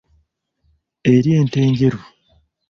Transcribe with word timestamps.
Ery'ente 1.11 1.59
enjeru. 1.67 1.99